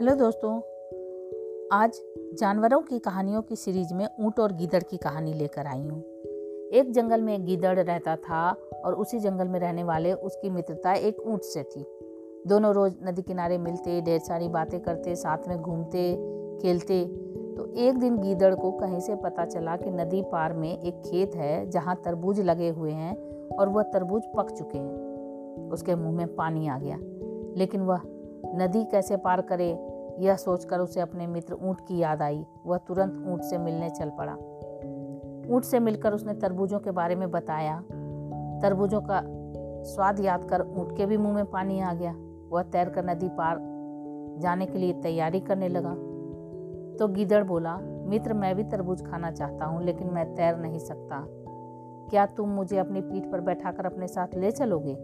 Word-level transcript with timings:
Hello 0.00 0.14
दोस्तों, 0.14 0.50
आज 1.72 1.98
जानवरों 2.38 2.80
की 2.82 2.98
कहानियों 2.98 3.40
की 3.42 3.56
सीरीज़ 3.56 3.92
में 3.94 4.06
ऊँट 4.20 4.38
और 4.40 4.52
गीदड़ 4.52 4.82
की 4.82 4.96
कहानी 4.96 5.32
लेकर 5.32 5.66
आई 5.66 5.82
हूँ। 5.82 5.98
एक 6.72 6.92
जंगल 6.92 7.22
में 7.22 7.34
एक 7.34 7.44
गीदड़ 7.44 7.78
रहता 7.78 8.14
था 8.16 8.50
और 8.84 8.94
उसी 8.94 9.18
जंगल 9.18 9.48
में 9.48 9.58
रहने 9.60 9.82
वाले 9.84 10.12
उसकी 10.12 10.50
मित्रता 10.50 10.92
एक 10.92 11.20
ऊँट 11.20 11.42
से 11.42 11.62
थी। 11.62 11.84
दोनों 12.46 12.72
रोज 12.74 12.94
नदी 13.04 13.22
किनारे 13.22 13.58
मिलते, 13.58 14.00
ढेर 14.00 14.18
सारी 14.18 14.48
बातें 14.48 14.78
करते, 14.80 15.16
साथ 15.16 15.48
में 15.48 15.56
घूमते, 15.58 16.12
खेलते। 16.62 17.04
तो 17.56 17.72
एक 17.76 17.98
दिन 17.98 18.16
गीदड़ 18.18 18.54
को 18.54 18.70
कहीं 18.70 19.00
से 19.00 19.16
पता 19.16 19.44
चला 19.44 19.76
कि 19.76 19.90
नदी 19.90 20.22
पार 20.22 20.52
में 20.52 20.70
एक 20.70 21.02
खेत 21.02 21.34
है 21.34 21.70
जहाँ 21.70 22.00
तरबूज 22.04 22.40
लगे 22.40 22.68
हुए 22.68 22.92
हैं 22.92 23.14
और 23.48 23.68
वह 23.68 23.82
तरबूज 23.82 24.22
पक 24.36 24.50
चुके 24.50 24.78
हैं। 24.78 25.68
उसके 25.70 25.94
मुँह 25.94 26.16
में 26.16 26.34
पानी 26.36 26.68
आ 26.68 26.78
गया, 26.78 26.98
लेकिन 27.56 27.80
वह 27.80 28.00
नदी 28.54 28.84
कैसे 28.84 29.16
पार 29.16 29.40
करे 29.40 29.66
यह 30.20 30.36
सोचकर 30.36 30.78
उसे 30.78 31.00
अपने 31.00 31.26
मित्र 31.26 31.54
ऊँट 31.54 31.80
की 31.80 31.98
याद 31.98 32.22
आई। 32.22 32.46
वह 32.66 32.78
तुरंत 32.78 33.24
ऊँट 33.28 33.42
से 33.42 33.58
मिलने 33.58 33.90
चल 33.90 34.10
पड़ा। 34.10 34.32
ऊँट 35.54 35.64
से 35.64 35.80
मिलकर 35.80 36.12
उसने 36.12 36.34
तरबूजों 36.34 36.78
के 36.78 36.90
बारे 36.90 37.14
में 37.14 37.30
बताया। 37.30 37.80
तरबूजों 38.62 39.00
का 39.00 39.22
स्वाद 39.82 40.20
याद 40.20 40.44
कर 40.44 40.62
ऊँट 40.62 40.96
के 40.96 41.06
भी 41.06 41.16
मुँह 41.16 41.34
में 41.34 41.44
पानी 41.44 41.80
आ 41.80 41.94
गया। 41.94 42.14
वह 42.50 42.62
तैरकर 42.62 43.04
नदी 43.04 43.28
पार 43.28 43.58
जाने 44.40 44.66
के 44.66 44.78
लिए 44.78 44.92
तैयारी 44.92 45.40
करने 45.40 45.68
लगा। 45.68 45.94
तो 46.98 47.08
गीदड़ 47.08 47.44
बोला, 47.44 47.76
मित्र, 47.80 48.34
मैं 48.34 48.56
भी 48.56 48.64
तरबूज 48.64 49.06
खाना 49.06 49.30
चाहता 49.30 49.64
हूँ, 49.64 49.82
लेकिन 49.82 50.06
मैं 50.06 50.34
तैर 50.34 50.56
नहीं 50.56 50.78
सकता। 50.78 51.26
क्या 52.10 52.26
तुम 52.26 52.48
मुझे 52.48 52.78
अपनी 52.78 53.00
पीठ 53.00 53.30
पर 53.32 53.40
बैठाकर 53.40 53.86
अपने 53.86 54.08
साथ 54.08 54.26
ले 54.34 54.50
चलोगे? 54.50 54.94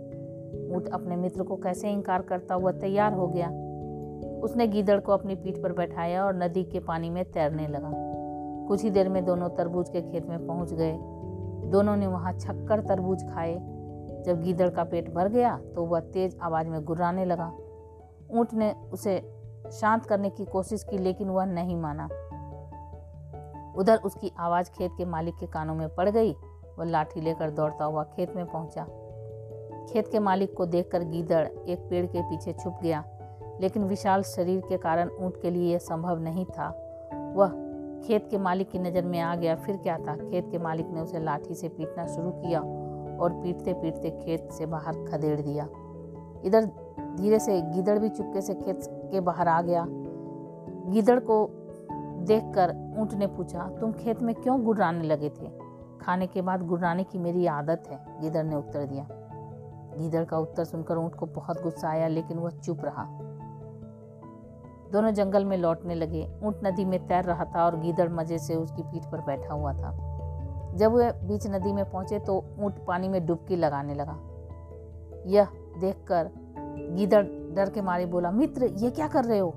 ऊँट 0.74 0.88
अपने 0.88 1.16
मित्र 1.16 1.42
को 1.42 1.56
कैसे 1.56 1.92
इनकार 1.92 2.22
करता 2.22 2.54
हुआ 2.54 2.73
तैयार 2.73 3.12
हो 3.12 3.28
गया। 3.28 3.51
उसने 4.42 4.66
गीदड़ 4.66 4.98
को 5.01 5.12
अपनी 5.12 5.34
पीठ 5.34 5.62
पर 5.62 5.73
बैठाया 5.73 6.24
और 6.24 6.34
नदी 6.34 6.65
के 6.65 6.80
पानी 6.80 7.10
में 7.10 7.24
तैरने 7.24 7.66
लगा। 7.68 7.90
कुछ 8.68 8.82
ही 8.82 8.90
देर 8.90 9.09
में 9.09 9.24
दोनों 9.24 9.48
तरबूज 9.48 9.88
के 9.88 10.01
खेत 10.02 10.26
में 10.26 10.46
पहुँच 10.46 10.73
गए। 10.73 10.96
दोनों 11.70 11.96
ने 11.96 12.06
वहाँ 12.06 12.32
छक्कर 12.32 12.80
तरबूज 12.80 13.23
खाए। 13.23 13.54
जब 14.26 14.40
गीदड़ 14.42 14.68
का 14.70 14.84
पेट 14.84 15.10
भर 15.10 15.29
गया 15.29 15.57
तो 15.74 15.84
वह 15.84 16.01
तेज 16.01 16.38
आवाज़ 16.42 16.68
में 16.68 16.84
गुर्राने 16.84 17.24
लगा। 17.24 17.46
ऊँट 18.30 18.54
ने 18.54 18.73
उसे 18.92 19.18
शांत 19.73 20.07
करने 20.07 20.30
की 20.30 20.45
कोशिश 20.45 20.84
की, 20.84 20.98
लेकिन 20.98 21.29
वह 21.29 21.45
नहीं 21.45 21.76
माना। 21.76 22.09
उधर 23.79 23.96
उसकी 23.96 24.32
आवाज़ 24.38 24.70
खेत 24.70 24.90
के 24.98 25.04
मालिक 25.04 25.34
के 25.40 25.46
कानों 25.46 25.74
में 25.74 25.95
पड़ 25.95 26.09
गई। 26.09 26.32
वह 26.79 26.84
लाठी 26.84 27.20
लेकर 27.20 27.51
दौड़ता 27.51 27.84
हुआ 27.84 28.02
खेत 28.04 28.37
में 28.37 28.46
पहुँचा। 28.46 28.84
खेत 29.87 30.09
के 30.09 30.18
मालिक 30.18 30.54
को 30.54 30.66
देखकर 30.66 31.02
गीदड़ 31.02 31.46
एक 31.46 31.87
पेड़ 31.90 32.07
के 32.07 32.23
पीछे 32.23 32.52
छुप 32.52 32.79
गया। 32.82 33.04
लेकिन 33.60 33.85
विशाल 33.85 34.23
शरीर 34.23 34.60
के 34.60 34.76
कारण 34.76 35.10
ऊँट 35.18 35.40
के 35.43 35.51
लिए 35.51 35.73
यह 35.73 35.79
संभव 35.79 36.18
नहीं 36.18 36.45
था। 36.45 36.68
वह 37.37 37.49
खेत 38.07 38.26
के 38.30 38.38
मालिक 38.38 38.71
की 38.71 38.79
नज़र 38.79 39.04
में 39.04 39.21
आ 39.21 39.35
गया। 39.37 39.57
फिर 39.57 39.76
क्या 39.76 39.98
था? 39.98 40.16
खेत 40.16 40.48
के 40.51 40.59
मालिक 40.59 40.87
ने 40.87 41.01
उसे 41.01 41.21
लाठी 41.21 41.54
से 41.54 41.68
पीटना 41.68 42.07
शुरू 42.07 42.30
किया 42.30 42.60
और 43.21 43.32
पीटते 43.32 43.73
पीटते 43.73 44.10
खेत 44.10 44.51
से 44.51 44.66
बाहर 44.66 45.04
खदेड़ 45.04 45.40
दिया। 45.40 45.68
इधर 46.45 46.65
धीरे 47.16 47.38
से 47.38 47.60
गिदड़ 47.63 47.98
भी 47.98 48.09
चुपके 48.09 48.40
से 48.40 48.54
खेत 48.54 48.80
के 49.13 49.21
बाहर 49.21 49.48
आ 49.48 49.63
गया। 49.63 49.87
गिदड़ 49.88 51.20
को 51.20 51.48
देखकर 52.26 52.70
ऊँट 52.98 53.15
ने 53.15 53.26
पूछा, 53.26 53.68
तुम 53.80 53.93
खेत 53.93 54.23
में 54.23 54.35
क्यों 54.35 54.65
गुर्राने 54.65 55.02
लगे 55.02 55.29
थे? 55.29 55.51
खाने 56.01 56.26
के 56.26 56.43
बाद 56.43 56.66
गुर्राने 56.66 57.04
की 57.04 57.18
मेरी 57.18 57.46
आदत 57.46 57.82
है, 57.91 58.20
गिदड़ 58.20 58.45
ने 58.45 58.57
उत्तर 58.57 58.85
दिया। 58.85 59.09
गीदड़ 59.98 60.24
का 60.24 60.38
उत्तर 60.38 60.65
सुनकर 60.65 60.96
ऊँट 60.96 61.15
को 61.15 61.26
बहुत 61.26 61.63
गुस्सा 61.63 61.88
आया, 61.88 62.09
लेकिन 62.09 62.38
वह 62.38 62.51
चुप 62.51 62.85
रहा। 62.85 63.26
दोनों 64.92 65.10
जंगल 65.10 65.44
में 65.44 65.56
लौटने 65.56 65.94
लगे। 65.94 66.41
ऊँट 66.42 66.60
नदी 66.64 66.84
में 66.84 67.06
तैर 67.06 67.24
रहा 67.24 67.44
था 67.44 67.64
और 67.64 67.80
गीदड़ 67.80 68.08
मज़े 68.08 68.38
से 68.38 68.54
उसकी 68.54 68.82
पीठ 68.82 69.04
पर 69.04 69.20
बैठा 69.20 69.54
हुआ 69.54 69.72
था। 69.72 69.91
जब 70.76 70.92
वे 70.92 71.12
बीच 71.12 71.47
नदी 71.47 71.72
में 71.72 71.91
पहुँचे 71.91 72.19
तो 72.19 72.44
ऊँट 72.58 72.84
पानी 72.86 73.08
में 73.08 73.26
डुबकी 73.26 73.56
लगाने 73.56 73.94
लगा। 73.94 74.19
यह 75.26 75.48
देखकर 75.80 76.30
गीदड़ 76.92 77.24
डर 77.54 77.70
के 77.70 77.80
मारे 77.80 78.06
बोला, 78.06 78.30
मित्र, 78.30 78.64
ये 78.64 78.91
क्या 78.91 79.08
कर 79.08 79.24
रहे 79.24 79.38
हो? 79.38 79.54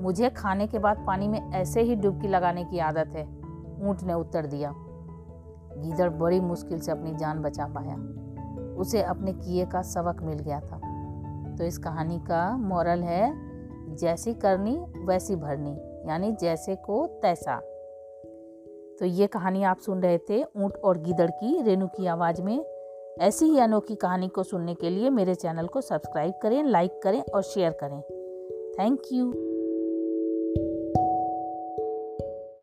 मुझे 0.00 0.30
खाने 0.30 0.66
के 0.66 0.78
बाद 0.78 1.04
पानी 1.06 1.28
में 1.28 1.52
ऐसे 1.52 1.82
ही 1.82 1.94
डुबकी 1.94 2.28
लगाने 2.28 2.64
की 2.64 2.78
आदत 2.78 3.12
है। 3.16 3.24
ऊँट 3.80 4.02
ने 4.02 4.14
उत्तर 4.14 4.46
दिया। 4.46 4.74
गीदड़ 5.76 6.08
बड़ी 6.10 6.40
मुश्किल 6.40 6.78
से 6.78 6.92
अपनी 6.92 7.14
जान 7.14 7.42
बचा 7.42 7.66
पाया। 7.66 7.96
उसे 8.74 9.02
अपने 9.02 9.32
किए 9.32 9.66
का 9.66 9.82
सबक 9.82 10.22
मिल 10.22 10.38
गया 10.38 10.60
था। 10.60 10.78
तो 11.56 11.64
इस 11.64 11.78
कहानी 11.78 12.18
का 12.18 12.56
मॉरल 12.56 13.02
है 13.02 13.53
जैसी 13.88 14.34
करनी, 14.34 14.76
वैसी 15.04 15.36
भरनी, 15.36 16.08
यानी 16.10 16.32
जैसे 16.32 16.76
को 16.76 17.06
तैसा। 17.06 17.60
तो 18.98 19.04
ये 19.04 19.26
कहानी 19.26 19.62
आप 19.62 19.78
सुन 19.78 20.02
रहे 20.02 20.18
थे 20.18 20.44
ऊँट 20.44 20.76
और 20.76 20.98
गिदड़ 20.98 21.30
की 21.30 21.62
रेणु 21.62 21.86
की 21.86 22.06
आवाज़ 22.06 22.42
में। 22.42 22.64
ऐसी 23.20 23.44
ही 23.44 23.58
अनोखी 23.58 23.94
कहानी 23.94 24.28
को 24.28 24.42
सुनने 24.42 24.74
के 24.74 24.90
लिए 24.90 25.10
मेरे 25.10 25.34
चैनल 25.34 25.66
को 25.66 25.80
सब्सक्राइब 25.80 26.34
करें, 26.42 26.64
लाइक 26.64 27.00
करें 27.02 27.22
और 27.34 27.42
शेयर 27.42 27.72
करें। 27.72 28.00
Thank 28.78 29.02
you. 29.12 29.53